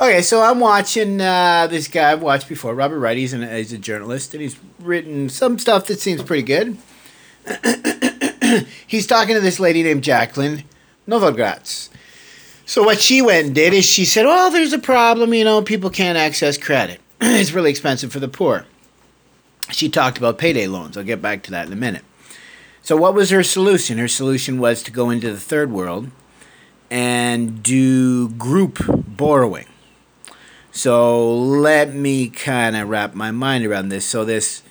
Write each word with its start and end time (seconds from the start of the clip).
Okay, 0.00 0.22
so 0.22 0.40
I'm 0.40 0.60
watching 0.60 1.20
uh, 1.20 1.66
this 1.66 1.86
guy 1.86 2.10
I've 2.10 2.22
watched 2.22 2.48
before, 2.48 2.74
Robert 2.74 2.98
Wright. 2.98 3.18
He's, 3.18 3.34
an, 3.34 3.42
he's 3.42 3.70
a 3.70 3.76
journalist, 3.76 4.32
and 4.32 4.42
he's 4.42 4.58
written 4.78 5.28
some 5.28 5.58
stuff 5.58 5.86
that 5.88 6.00
seems 6.00 6.22
pretty 6.22 6.42
good. 6.42 6.78
he's 8.86 9.06
talking 9.06 9.34
to 9.34 9.40
this 9.42 9.60
lady 9.60 9.82
named 9.82 10.02
Jacqueline 10.02 10.64
Novogratz. 11.06 11.90
So 12.64 12.82
what 12.82 13.02
she 13.02 13.20
went 13.20 13.46
and 13.46 13.54
did 13.54 13.74
is 13.74 13.84
she 13.84 14.06
said, 14.06 14.24
"Oh, 14.26 14.50
there's 14.50 14.72
a 14.72 14.78
problem. 14.78 15.34
You 15.34 15.44
know, 15.44 15.60
people 15.60 15.90
can't 15.90 16.16
access 16.16 16.56
credit. 16.56 17.00
it's 17.20 17.52
really 17.52 17.70
expensive 17.70 18.10
for 18.10 18.20
the 18.20 18.28
poor." 18.28 18.64
She 19.70 19.90
talked 19.90 20.16
about 20.16 20.38
payday 20.38 20.66
loans. 20.66 20.96
I'll 20.96 21.04
get 21.04 21.20
back 21.20 21.42
to 21.42 21.50
that 21.50 21.66
in 21.66 21.72
a 21.74 21.76
minute. 21.76 22.04
So 22.80 22.96
what 22.96 23.12
was 23.12 23.28
her 23.30 23.42
solution? 23.42 23.98
Her 23.98 24.08
solution 24.08 24.58
was 24.58 24.82
to 24.84 24.90
go 24.90 25.10
into 25.10 25.30
the 25.30 25.40
third 25.40 25.70
world 25.70 26.10
and 26.90 27.62
do 27.62 28.30
group 28.30 28.78
borrowing. 28.88 29.66
So 30.72 31.32
let 31.34 31.94
me 31.94 32.28
kind 32.28 32.76
of 32.76 32.88
wrap 32.88 33.14
my 33.14 33.30
mind 33.30 33.64
around 33.66 33.88
this. 33.88 34.04
So 34.04 34.24
this 34.24 34.62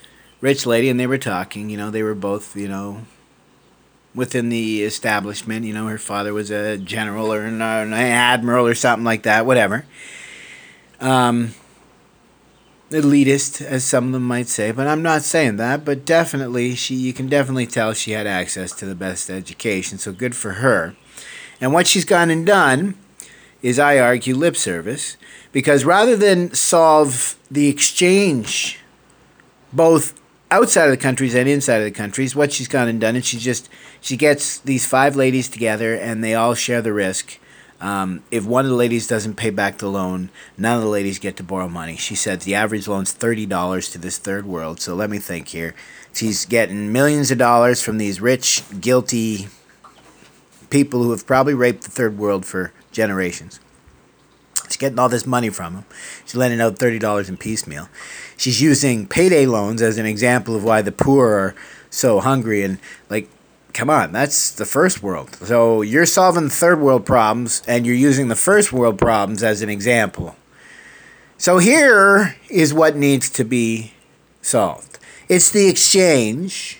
rich 0.41 0.65
lady 0.65 0.89
and 0.89 0.99
they 0.99 1.07
were 1.07 1.17
talking, 1.17 1.69
you 1.69 1.77
know, 1.77 1.91
they 1.91 2.03
were 2.03 2.15
both, 2.15 2.55
you 2.55 2.67
know, 2.67 3.01
within 4.15 4.49
the 4.49 4.83
establishment. 4.83 5.65
You 5.65 5.73
know, 5.73 5.87
her 5.87 5.97
father 5.97 6.33
was 6.33 6.51
a 6.51 6.77
general 6.77 7.33
or 7.33 7.43
an, 7.43 7.61
an 7.61 7.93
admiral 7.93 8.65
or 8.65 8.75
something 8.75 9.05
like 9.05 9.23
that, 9.23 9.45
whatever. 9.45 9.85
Um, 10.99 11.53
elitist, 12.89 13.61
as 13.61 13.83
some 13.83 14.07
of 14.07 14.11
them 14.13 14.23
might 14.23 14.47
say, 14.47 14.71
but 14.71 14.87
I'm 14.87 15.01
not 15.01 15.21
saying 15.21 15.57
that. 15.57 15.85
But 15.85 16.05
definitely, 16.05 16.75
she 16.75 16.95
you 16.95 17.13
can 17.13 17.27
definitely 17.27 17.67
tell 17.67 17.93
she 17.93 18.11
had 18.11 18.27
access 18.27 18.71
to 18.73 18.85
the 18.85 18.95
best 18.95 19.29
education, 19.29 19.97
so 19.97 20.11
good 20.11 20.35
for 20.35 20.53
her. 20.53 20.95
And 21.61 21.73
what 21.73 21.87
she's 21.87 22.05
gone 22.05 22.29
and 22.29 22.45
done 22.45 22.95
is, 23.61 23.79
I 23.79 23.99
argue, 23.99 24.35
lip 24.35 24.55
service, 24.55 25.17
because 25.51 25.83
rather 25.83 26.15
than 26.15 26.53
solve 26.53 27.35
the 27.51 27.67
exchange, 27.67 28.79
both 29.73 30.19
outside 30.51 30.85
of 30.85 30.91
the 30.91 30.97
countries 30.97 31.35
and 31.35 31.49
inside 31.49 31.77
of 31.77 31.83
the 31.83 31.91
countries, 31.91 32.35
what 32.35 32.53
she's 32.53 32.67
gone 32.67 32.87
and 32.87 33.01
done, 33.01 33.15
is 33.15 33.25
she 33.25 33.37
just 33.37 33.69
she 33.99 34.15
gets 34.15 34.59
these 34.59 34.85
five 34.85 35.15
ladies 35.15 35.49
together, 35.49 35.93
and 35.95 36.23
they 36.23 36.33
all 36.33 36.53
share 36.53 36.81
the 36.81 36.93
risk 36.93 37.39
um, 37.81 38.23
if 38.29 38.45
one 38.45 38.65
of 38.65 38.71
the 38.71 38.77
ladies 38.77 39.07
doesn't 39.07 39.35
pay 39.35 39.49
back 39.49 39.77
the 39.77 39.87
loan, 39.87 40.29
none 40.57 40.77
of 40.77 40.83
the 40.83 40.89
ladies 40.89 41.19
get 41.19 41.37
to 41.37 41.43
borrow 41.43 41.69
money. 41.69 41.95
She 41.95 42.15
says 42.15 42.43
the 42.43 42.55
average 42.55 42.87
loan's 42.87 43.11
thirty 43.11 43.45
dollars 43.45 43.89
to 43.91 43.97
this 43.97 44.17
third 44.17 44.45
world. 44.45 44.81
So 44.81 44.95
let 44.95 45.09
me 45.09 45.19
think 45.19 45.49
here. 45.49 45.73
She's 46.13 46.45
getting 46.45 46.91
millions 46.91 47.31
of 47.31 47.37
dollars 47.37 47.81
from 47.81 47.97
these 47.97 48.19
rich, 48.19 48.63
guilty 48.81 49.47
people 50.69 51.03
who 51.03 51.11
have 51.11 51.25
probably 51.25 51.53
raped 51.53 51.83
the 51.83 51.91
third 51.91 52.17
world 52.17 52.45
for 52.45 52.73
generations. 52.91 53.59
She's 54.65 54.77
getting 54.77 54.99
all 54.99 55.09
this 55.09 55.25
money 55.25 55.49
from 55.49 55.73
them. 55.73 55.85
She's 56.25 56.35
lending 56.35 56.61
out 56.61 56.77
thirty 56.77 56.99
dollars 56.99 57.29
in 57.29 57.37
piecemeal. 57.37 57.89
She's 58.37 58.61
using 58.61 59.07
payday 59.07 59.45
loans 59.45 59.81
as 59.81 59.97
an 59.97 60.05
example 60.05 60.55
of 60.55 60.63
why 60.63 60.81
the 60.81 60.91
poor 60.91 61.29
are 61.29 61.55
so 61.89 62.19
hungry 62.19 62.63
and 62.63 62.79
like 63.09 63.29
come 63.73 63.89
on, 63.89 64.11
that's 64.11 64.51
the 64.51 64.65
first 64.65 65.01
world. 65.01 65.35
So 65.35 65.81
you're 65.81 66.05
solving 66.05 66.49
third 66.49 66.79
world 66.79 67.05
problems 67.05 67.63
and 67.67 67.85
you're 67.85 67.95
using 67.95 68.27
the 68.27 68.35
first 68.35 68.71
world 68.73 68.97
problems 68.97 69.41
as 69.43 69.61
an 69.61 69.69
example. 69.69 70.35
So 71.37 71.57
here 71.57 72.35
is 72.49 72.73
what 72.73 72.95
needs 72.95 73.29
to 73.31 73.43
be 73.43 73.93
solved 74.41 74.89
it's 75.29 75.51
the 75.51 75.67
exchange, 75.67 76.79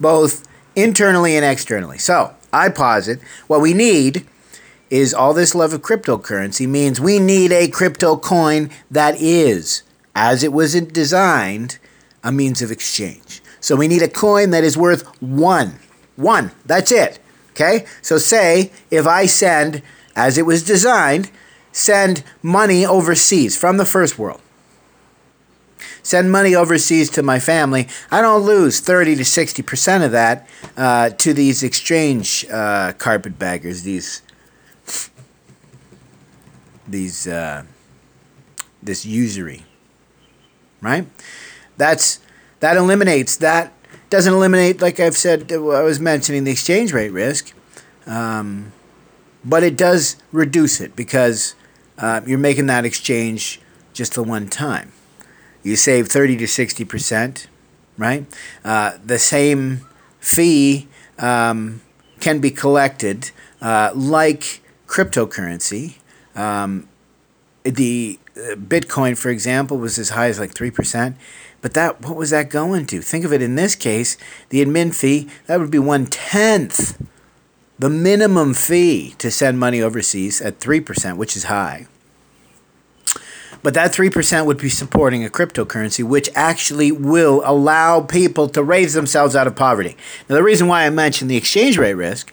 both 0.00 0.48
internally 0.74 1.36
and 1.36 1.44
externally. 1.44 1.98
So 1.98 2.34
I 2.52 2.68
posit 2.68 3.20
what 3.46 3.60
we 3.60 3.74
need 3.74 4.26
is 4.90 5.14
all 5.14 5.32
this 5.32 5.54
love 5.54 5.72
of 5.72 5.82
cryptocurrency 5.82 6.68
means 6.68 7.00
we 7.00 7.18
need 7.18 7.52
a 7.52 7.68
crypto 7.68 8.16
coin 8.16 8.70
that 8.90 9.20
is, 9.20 9.82
as 10.14 10.42
it 10.42 10.52
was 10.52 10.74
designed, 10.74 11.78
a 12.24 12.32
means 12.32 12.60
of 12.60 12.70
exchange. 12.70 13.40
So 13.60 13.76
we 13.76 13.88
need 13.88 14.02
a 14.02 14.08
coin 14.08 14.50
that 14.50 14.64
is 14.64 14.76
worth 14.76 15.06
one 15.22 15.78
one. 16.20 16.52
That's 16.66 16.92
it. 16.92 17.18
Okay? 17.50 17.86
So 18.02 18.18
say 18.18 18.70
if 18.90 19.06
I 19.06 19.26
send, 19.26 19.82
as 20.14 20.38
it 20.38 20.46
was 20.46 20.62
designed, 20.62 21.30
send 21.72 22.22
money 22.42 22.84
overseas 22.84 23.56
from 23.56 23.76
the 23.76 23.86
first 23.86 24.18
world. 24.18 24.40
Send 26.02 26.30
money 26.30 26.54
overseas 26.54 27.10
to 27.10 27.22
my 27.22 27.38
family. 27.38 27.88
I 28.10 28.20
don't 28.22 28.42
lose 28.42 28.80
30 28.80 29.16
to 29.16 29.22
60% 29.22 30.04
of 30.04 30.12
that 30.12 30.48
uh, 30.76 31.10
to 31.10 31.34
these 31.34 31.62
exchange 31.62 32.46
uh, 32.50 32.92
carpetbaggers, 32.92 33.82
these, 33.82 34.22
these, 36.88 37.26
uh, 37.26 37.64
this 38.82 39.04
usury. 39.04 39.64
Right? 40.80 41.06
That's, 41.76 42.20
that 42.60 42.76
eliminates 42.76 43.36
that 43.38 43.72
doesn't 44.10 44.34
eliminate, 44.34 44.82
like 44.82 44.98
I've 44.98 45.16
said, 45.16 45.50
I 45.52 45.56
was 45.56 46.00
mentioning 46.00 46.42
the 46.42 46.50
exchange 46.50 46.92
rate 46.92 47.12
risk, 47.12 47.54
um, 48.06 48.72
but 49.44 49.62
it 49.62 49.76
does 49.76 50.16
reduce 50.32 50.80
it 50.80 50.96
because 50.96 51.54
uh, 51.96 52.20
you're 52.26 52.38
making 52.38 52.66
that 52.66 52.84
exchange 52.84 53.60
just 53.92 54.14
the 54.14 54.24
one 54.24 54.48
time. 54.48 54.92
You 55.62 55.76
save 55.76 56.08
30 56.08 56.38
to 56.38 56.44
60%, 56.44 57.46
right? 57.98 58.26
Uh, 58.64 58.98
the 59.04 59.18
same 59.18 59.86
fee 60.18 60.88
um, 61.18 61.82
can 62.20 62.38
be 62.40 62.50
collected 62.50 63.30
uh, 63.60 63.92
like 63.94 64.62
cryptocurrency. 64.86 65.96
Um, 66.34 66.88
the 67.62 68.18
uh, 68.36 68.54
Bitcoin, 68.54 69.16
for 69.16 69.28
example, 69.28 69.76
was 69.76 69.98
as 69.98 70.10
high 70.10 70.28
as 70.28 70.38
like 70.38 70.54
3%. 70.54 71.14
But 71.62 71.74
that 71.74 72.00
what 72.00 72.16
was 72.16 72.30
that 72.30 72.48
going 72.48 72.86
to? 72.86 73.02
Think 73.02 73.26
of 73.26 73.34
it 73.34 73.42
in 73.42 73.54
this 73.54 73.74
case, 73.74 74.16
the 74.48 74.64
admin 74.64 74.94
fee, 74.94 75.28
that 75.46 75.60
would 75.60 75.70
be 75.70 75.78
one 75.78 76.06
tenth 76.06 76.96
the 77.80 77.88
minimum 77.88 78.52
fee 78.52 79.14
to 79.16 79.30
send 79.30 79.58
money 79.58 79.80
overseas 79.80 80.42
at 80.42 80.60
3%, 80.60 81.16
which 81.16 81.34
is 81.34 81.44
high. 81.44 81.86
But 83.62 83.74
that 83.74 83.92
3% 83.92 84.46
would 84.46 84.58
be 84.58 84.70
supporting 84.70 85.24
a 85.24 85.28
cryptocurrency, 85.28 86.02
which 86.02 86.30
actually 86.34 86.92
will 86.92 87.42
allow 87.44 88.00
people 88.00 88.48
to 88.48 88.62
raise 88.62 88.94
themselves 88.94 89.36
out 89.36 89.46
of 89.46 89.54
poverty. 89.54 89.96
Now, 90.28 90.36
the 90.36 90.42
reason 90.42 90.66
why 90.66 90.86
I 90.86 90.90
mentioned 90.90 91.30
the 91.30 91.36
exchange 91.36 91.76
rate 91.76 91.94
risk 91.94 92.32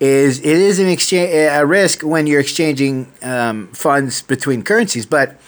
is 0.00 0.38
it 0.38 0.46
is 0.46 0.78
an 0.78 0.88
exchange, 0.88 1.30
a 1.32 1.64
risk 1.66 2.02
when 2.02 2.26
you're 2.26 2.40
exchanging 2.40 3.12
um, 3.22 3.68
funds 3.68 4.22
between 4.22 4.62
currencies, 4.62 5.06
but 5.06 5.38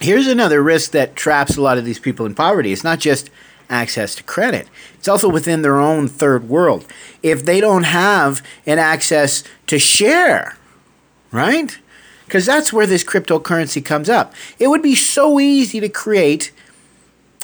here's 0.00 0.26
another 0.26 0.62
risk 0.62 0.92
that 0.92 1.16
traps 1.16 1.56
a 1.56 1.62
lot 1.62 1.78
of 1.78 1.84
these 1.84 1.98
people 1.98 2.26
in 2.26 2.34
poverty. 2.34 2.72
It's 2.72 2.84
not 2.84 2.98
just 2.98 3.30
access 3.70 4.14
to 4.16 4.22
credit. 4.22 4.68
It's 4.94 5.08
also 5.08 5.28
within 5.28 5.62
their 5.62 5.78
own 5.78 6.08
third 6.08 6.48
world. 6.48 6.86
If 7.22 7.44
they 7.44 7.60
don't 7.60 7.84
have 7.84 8.44
an 8.66 8.78
access 8.78 9.44
to 9.66 9.78
share, 9.78 10.56
right? 11.30 11.78
Because 12.28 12.44
that's 12.44 12.72
where 12.74 12.86
this 12.86 13.02
cryptocurrency 13.02 13.82
comes 13.82 14.10
up. 14.10 14.34
It 14.58 14.68
would 14.68 14.82
be 14.82 14.94
so 14.94 15.40
easy 15.40 15.80
to 15.80 15.88
create 15.88 16.52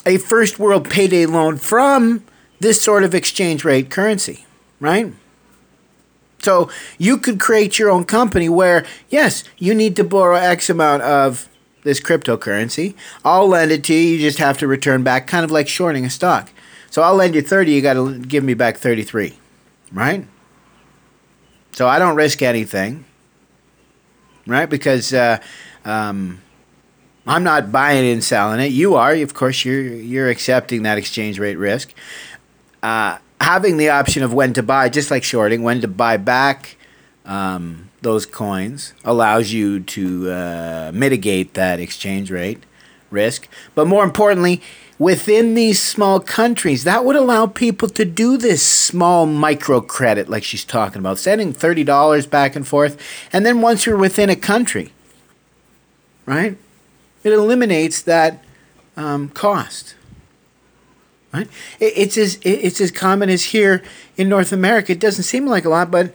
a 0.05 0.19
first 0.19 0.59
world 0.59 0.91
payday 0.91 1.25
loan 1.25 1.57
from 1.57 2.23
this 2.61 2.83
sort 2.83 3.03
of 3.03 3.15
exchange 3.15 3.65
rate 3.65 3.91
currency, 3.91 4.45
right? 4.81 5.15
So 6.43 6.69
you 6.99 7.17
could 7.17 7.41
create 7.41 7.79
your 7.79 7.91
own 7.91 8.05
company 8.05 8.51
where, 8.51 8.85
yes, 9.09 9.43
you 9.57 9.75
need 9.75 9.97
to 9.97 10.05
borrow 10.05 10.37
X 10.37 10.69
amount 10.69 11.03
of 11.03 11.49
this 11.83 11.99
cryptocurrency. 11.99 12.95
I'll 13.25 13.49
lend 13.49 13.71
it 13.71 13.85
to 13.85 13.95
you. 13.95 14.01
You 14.01 14.19
just 14.19 14.39
have 14.39 14.59
to 14.59 14.67
return 14.67 15.03
back, 15.03 15.27
kind 15.27 15.45
of 15.45 15.51
like 15.51 15.67
shorting 15.67 16.05
a 16.05 16.11
stock. 16.11 16.51
So 16.91 17.01
I'll 17.01 17.15
lend 17.15 17.35
you 17.35 17.41
30, 17.41 17.73
you 17.73 17.81
got 17.81 17.95
to 17.95 18.19
give 18.19 18.45
me 18.45 18.53
back 18.53 18.77
33, 18.77 19.39
right? 19.93 20.27
So 21.73 21.89
I 21.89 21.99
don't 21.99 22.15
risk 22.15 22.43
anything, 22.43 23.07
right? 24.47 24.69
Because 24.69 25.13
uh, 25.13 25.39
um, 25.85 26.41
I'm 27.27 27.45
not 27.45 27.73
buying 27.73 28.11
and 28.11 28.23
selling 28.23 28.61
it. 28.61 28.73
You 28.73 28.95
are, 28.95 29.15
of 29.15 29.35
course. 29.35 29.65
You're 29.65 29.83
you're 29.83 30.29
accepting 30.29 30.83
that 30.83 30.99
exchange 30.99 31.39
rate 31.39 31.57
risk. 31.57 31.95
Uh, 32.83 33.19
having 33.41 33.77
the 33.77 33.91
option 33.91 34.23
of 34.23 34.33
when 34.33 34.53
to 34.55 34.63
buy, 34.63 34.89
just 34.89 35.11
like 35.11 35.25
shorting, 35.25 35.63
when 35.63 35.81
to 35.81 35.89
buy 35.89 36.17
back. 36.17 36.77
Um, 37.25 37.91
those 38.03 38.27
coins 38.27 38.93
allows 39.03 39.51
you 39.51 39.81
to 39.81 40.31
uh, 40.31 40.93
mitigate 40.95 41.55
that 41.55 41.81
exchange 41.81 42.31
rate 42.31 42.63
risk. 43.15 43.49
But 43.75 43.87
more 43.87 44.05
importantly, 44.05 44.61
within 44.99 45.55
these 45.55 45.83
small 45.83 46.21
countries, 46.21 46.85
that 46.85 47.05
would 47.05 47.17
allow 47.17 47.47
people 47.47 47.89
to 47.89 48.05
do 48.05 48.37
this 48.37 48.65
small 48.67 49.27
microcredit, 49.27 50.29
like 50.29 50.45
she's 50.45 50.65
talking 50.65 50.99
about, 51.01 51.19
sending 51.19 51.55
$30 51.55 52.29
back 52.29 52.55
and 52.55 52.67
forth. 52.67 53.01
And 53.33 53.47
then 53.47 53.61
once 53.61 53.87
you're 53.87 53.97
within 53.97 54.29
a 54.29 54.37
country, 54.37 54.93
right, 56.27 56.57
it 57.23 57.33
eliminates 57.33 58.03
that 58.03 58.45
um, 58.97 59.31
cost. 59.31 59.95
Right? 61.33 61.49
it's, 61.81 62.17
as, 62.17 62.39
it's 62.43 62.81
as 62.81 62.93
common 62.93 63.29
as 63.29 63.47
here 63.47 63.83
in 64.17 64.29
North 64.29 64.53
America. 64.53 64.93
It 64.93 65.01
doesn't 65.01 65.25
seem 65.25 65.47
like 65.47 65.65
a 65.65 65.69
lot, 65.69 65.91
but 65.91 66.15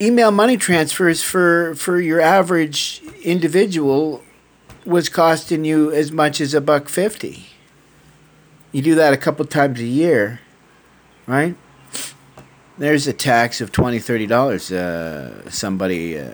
email 0.00 0.30
money 0.30 0.56
transfers 0.56 1.22
for 1.22 1.74
for 1.74 2.00
your 2.00 2.20
average 2.20 3.02
individual 3.22 4.22
was 4.84 5.08
costing 5.08 5.64
you 5.64 5.90
as 5.92 6.10
much 6.10 6.40
as 6.40 6.54
a 6.54 6.60
buck 6.60 6.88
fifty. 6.88 7.46
You 8.72 8.82
do 8.82 8.94
that 8.94 9.12
a 9.12 9.16
couple 9.16 9.44
times 9.44 9.80
a 9.80 9.84
year, 9.84 10.40
right? 11.26 11.56
There's 12.78 13.06
a 13.06 13.12
tax 13.12 13.60
of 13.60 13.72
twenty, 13.72 13.98
thirty 13.98 14.26
dollars. 14.26 14.72
Uh, 14.72 15.50
somebody 15.50 16.18
uh, 16.18 16.30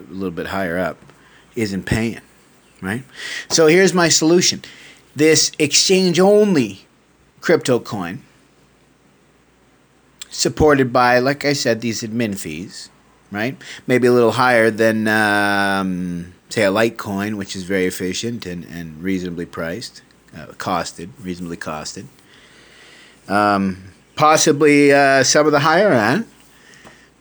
a 0.00 0.12
little 0.12 0.30
bit 0.30 0.48
higher 0.48 0.78
up 0.78 0.98
isn't 1.54 1.84
paying, 1.84 2.20
right? 2.82 3.02
So 3.48 3.66
here's 3.66 3.94
my 3.94 4.08
solution: 4.08 4.62
this 5.14 5.52
exchange-only 5.58 6.86
crypto 7.40 7.78
coin, 7.78 8.22
supported 10.28 10.92
by, 10.92 11.18
like 11.18 11.44
I 11.44 11.54
said, 11.54 11.80
these 11.80 12.02
admin 12.02 12.36
fees, 12.36 12.90
right? 13.30 13.56
Maybe 13.86 14.08
a 14.08 14.12
little 14.12 14.32
higher 14.32 14.70
than, 14.70 15.06
um, 15.06 16.34
say, 16.48 16.64
a 16.64 16.70
Litecoin, 16.70 17.36
which 17.36 17.56
is 17.56 17.64
very 17.64 17.86
efficient 17.86 18.46
and, 18.46 18.64
and 18.64 19.02
reasonably 19.02 19.46
priced, 19.46 20.02
uh, 20.36 20.46
costed, 20.58 21.10
reasonably 21.20 21.56
costed. 21.56 22.06
Um, 23.28 23.92
possibly 24.14 24.92
uh, 24.92 25.24
some 25.24 25.46
of 25.46 25.52
the 25.52 25.60
higher 25.60 25.92
end, 25.92 26.26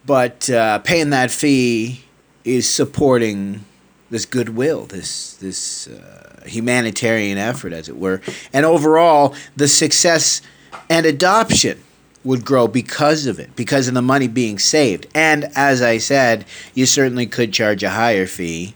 but 0.06 0.50
uh, 0.50 0.80
paying 0.80 1.10
that 1.10 1.31
fee 1.31 2.04
is 2.44 2.69
supporting 2.69 3.66
this 4.12 4.25
goodwill, 4.25 4.86
this 4.86 5.36
this 5.38 5.88
uh, 5.88 6.44
humanitarian 6.45 7.38
effort, 7.38 7.74
as 7.74 7.89
it 7.89 7.98
were, 7.98 8.21
and 8.54 8.66
overall 8.66 9.36
the 9.56 9.68
success 9.68 10.42
and 10.89 11.06
adoption 11.06 11.81
would 12.24 12.45
grow 12.45 12.68
because 12.68 13.25
of 13.25 13.39
it, 13.39 13.56
because 13.56 13.88
of 13.88 13.94
the 13.94 14.01
money 14.01 14.28
being 14.28 14.60
saved. 14.60 15.07
And 15.13 15.45
as 15.56 15.81
I 15.81 16.00
said, 16.00 16.45
you 16.74 16.86
certainly 16.86 17.28
could 17.28 17.54
charge 17.54 17.83
a 17.83 17.92
higher 17.92 18.25
fee, 18.25 18.74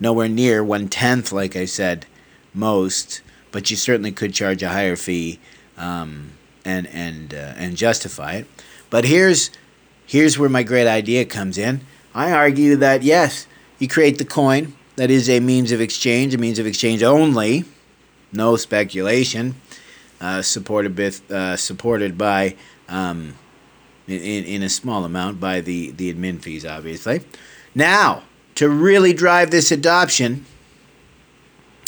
nowhere 0.00 0.28
near 0.28 0.62
one 0.62 0.88
tenth, 0.88 1.32
like 1.32 1.56
I 1.56 1.64
said, 1.64 2.06
most, 2.54 3.22
but 3.52 3.70
you 3.70 3.76
certainly 3.76 4.12
could 4.12 4.32
charge 4.34 4.62
a 4.62 4.68
higher 4.68 4.96
fee 4.96 5.38
um, 5.76 6.32
and 6.64 6.86
and 6.88 7.34
uh, 7.34 7.54
and 7.56 7.76
justify 7.76 8.34
it. 8.34 8.46
But 8.90 9.04
here's 9.04 9.50
here's 10.06 10.38
where 10.38 10.48
my 10.48 10.62
great 10.62 10.86
idea 10.86 11.24
comes 11.24 11.58
in. 11.58 11.80
I 12.14 12.32
argue 12.32 12.76
that 12.76 13.02
yes, 13.02 13.46
you 13.78 13.88
create 13.88 14.18
the 14.18 14.24
coin 14.24 14.74
that 14.96 15.10
is 15.10 15.28
a 15.28 15.40
means 15.40 15.72
of 15.72 15.80
exchange, 15.80 16.34
a 16.34 16.38
means 16.38 16.58
of 16.58 16.66
exchange 16.66 17.02
only, 17.02 17.64
no 18.32 18.56
speculation, 18.56 19.54
uh, 20.20 20.42
supported 20.42 20.96
with 20.96 21.30
uh, 21.30 21.56
supported 21.56 22.16
by 22.16 22.56
um, 22.88 23.34
in, 24.06 24.44
in 24.44 24.62
a 24.62 24.68
small 24.68 25.04
amount 25.04 25.40
by 25.40 25.60
the 25.60 25.90
the 25.90 26.12
admin 26.12 26.40
fees, 26.40 26.64
obviously. 26.64 27.20
Now 27.74 28.22
to 28.56 28.68
really 28.68 29.12
drive 29.12 29.50
this 29.50 29.70
adoption. 29.70 30.44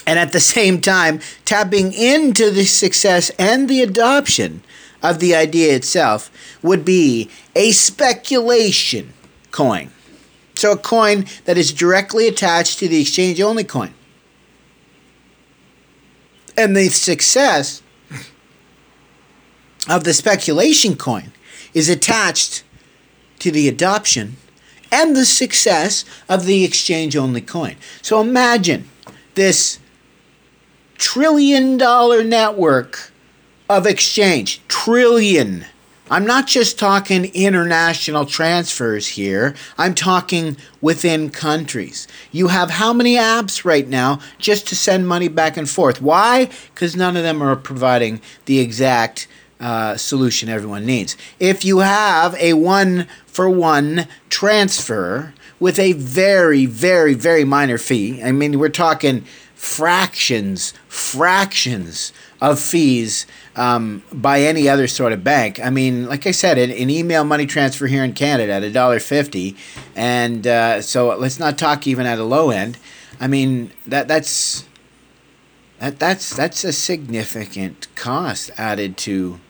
And 0.06 0.18
at 0.18 0.32
the 0.32 0.40
same 0.40 0.80
time, 0.80 1.20
tapping 1.44 1.92
into 1.92 2.50
the 2.50 2.64
success 2.64 3.30
and 3.38 3.68
the 3.68 3.82
adoption 3.82 4.62
of 5.02 5.18
the 5.18 5.34
idea 5.34 5.74
itself 5.74 6.30
would 6.62 6.84
be 6.84 7.30
a 7.54 7.72
speculation 7.72 9.12
coin. 9.50 9.90
So, 10.54 10.72
a 10.72 10.78
coin 10.78 11.26
that 11.44 11.56
is 11.56 11.72
directly 11.72 12.26
attached 12.26 12.78
to 12.80 12.88
the 12.88 13.00
exchange 13.00 13.40
only 13.40 13.64
coin. 13.64 13.94
And 16.56 16.76
the 16.76 16.88
success 16.88 17.82
of 19.88 20.02
the 20.02 20.12
speculation 20.12 20.96
coin 20.96 21.32
is 21.74 21.88
attached 21.88 22.64
to 23.38 23.52
the 23.52 23.68
adoption 23.68 24.36
and 24.90 25.16
the 25.16 25.24
success 25.24 26.04
of 26.28 26.46
the 26.46 26.64
exchange 26.64 27.16
only 27.16 27.40
coin. 27.40 27.76
So, 28.02 28.20
imagine 28.20 28.88
this 29.34 29.78
trillion 30.96 31.76
dollar 31.76 32.24
network 32.24 33.12
of 33.68 33.86
exchange. 33.86 34.60
Trillion. 34.68 35.64
I'm 36.10 36.24
not 36.24 36.46
just 36.46 36.78
talking 36.78 37.26
international 37.34 38.24
transfers 38.24 39.08
here. 39.08 39.54
I'm 39.76 39.94
talking 39.94 40.56
within 40.80 41.28
countries. 41.28 42.08
You 42.32 42.48
have 42.48 42.70
how 42.70 42.94
many 42.94 43.16
apps 43.16 43.64
right 43.64 43.86
now 43.86 44.20
just 44.38 44.66
to 44.68 44.76
send 44.76 45.06
money 45.06 45.28
back 45.28 45.58
and 45.58 45.68
forth? 45.68 46.00
Why? 46.00 46.48
Because 46.72 46.96
none 46.96 47.16
of 47.16 47.24
them 47.24 47.42
are 47.42 47.56
providing 47.56 48.22
the 48.46 48.58
exact 48.58 49.28
uh, 49.60 49.96
solution 49.96 50.48
everyone 50.48 50.86
needs. 50.86 51.16
If 51.38 51.64
you 51.64 51.78
have 51.78 52.34
a 52.36 52.52
one 52.54 53.06
for 53.26 53.48
one 53.48 54.06
transfer 54.28 55.34
with 55.60 55.78
a 55.78 55.92
very, 55.92 56.66
very, 56.66 57.14
very 57.14 57.44
minor 57.44 57.78
fee, 57.78 58.22
I 58.22 58.32
mean, 58.32 58.58
we're 58.58 58.68
talking 58.68 59.24
fractions, 59.54 60.72
fractions 60.86 62.12
of 62.40 62.60
fees 62.60 63.26
um, 63.56 64.04
by 64.12 64.42
any 64.42 64.68
other 64.68 64.86
sort 64.86 65.12
of 65.12 65.24
bank. 65.24 65.58
I 65.58 65.70
mean, 65.70 66.06
like 66.06 66.26
I 66.28 66.30
said, 66.30 66.58
an, 66.58 66.70
an 66.70 66.90
email 66.90 67.24
money 67.24 67.46
transfer 67.46 67.88
here 67.88 68.04
in 68.04 68.12
Canada 68.12 68.52
at 68.52 68.62
a 68.62 68.70
dollar 68.70 69.00
fifty, 69.00 69.56
and 69.96 70.46
uh, 70.46 70.80
so 70.80 71.16
let's 71.16 71.40
not 71.40 71.58
talk 71.58 71.88
even 71.88 72.06
at 72.06 72.18
a 72.18 72.24
low 72.24 72.50
end. 72.50 72.78
I 73.20 73.26
mean 73.26 73.72
that 73.84 74.06
that's 74.06 74.64
that 75.80 75.98
that's 75.98 76.36
that's 76.36 76.62
a 76.62 76.72
significant 76.72 77.88
cost 77.96 78.52
added 78.56 78.96
to 78.98 79.40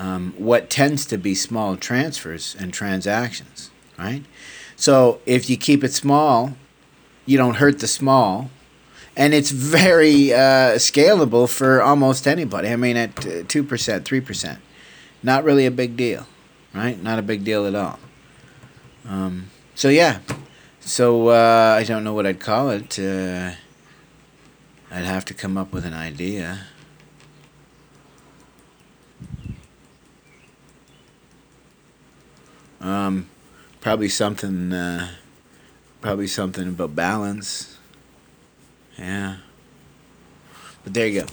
um, 0.00 0.32
what 0.38 0.70
tends 0.70 1.04
to 1.06 1.18
be 1.18 1.34
small 1.34 1.76
transfers 1.76 2.56
and 2.58 2.72
transactions, 2.72 3.70
right? 3.98 4.22
So 4.74 5.20
if 5.26 5.50
you 5.50 5.58
keep 5.58 5.84
it 5.84 5.92
small, 5.92 6.54
you 7.26 7.36
don't 7.36 7.56
hurt 7.56 7.80
the 7.80 7.86
small 7.86 8.50
and 9.14 9.34
it's 9.34 9.50
very 9.50 10.32
uh, 10.32 10.78
scalable 10.78 11.46
for 11.46 11.82
almost 11.82 12.26
anybody. 12.26 12.68
I 12.68 12.76
mean, 12.76 12.96
at 12.96 13.48
two 13.48 13.62
percent, 13.62 14.06
three 14.06 14.22
percent, 14.22 14.60
not 15.22 15.44
really 15.44 15.66
a 15.66 15.70
big 15.70 15.98
deal, 15.98 16.26
right? 16.72 17.00
Not 17.02 17.18
a 17.18 17.22
big 17.22 17.44
deal 17.44 17.66
at 17.66 17.74
all. 17.74 17.98
Um, 19.06 19.50
so 19.74 19.90
yeah, 19.90 20.20
so 20.80 21.28
uh, 21.28 21.76
I 21.78 21.84
don't 21.84 22.04
know 22.04 22.14
what 22.14 22.26
I'd 22.26 22.40
call 22.40 22.70
it. 22.70 22.98
Uh, 22.98 23.52
I'd 24.90 25.04
have 25.04 25.26
to 25.26 25.34
come 25.34 25.58
up 25.58 25.72
with 25.72 25.84
an 25.84 25.94
idea. 25.94 26.66
Um, 32.80 33.28
probably 33.80 34.08
something. 34.08 34.72
Uh, 34.72 35.10
probably 36.00 36.26
something 36.26 36.68
about 36.68 36.94
balance. 36.94 37.78
Yeah. 38.98 39.36
But 40.84 40.94
there 40.94 41.06
you 41.06 41.20
go. 41.22 41.26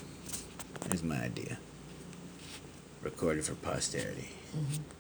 There's 0.88 1.04
my 1.04 1.22
idea. 1.24 1.58
Recorded 3.02 3.46
for 3.46 3.56
posterity. 3.56 4.30
Mm-hmm. 4.56 4.84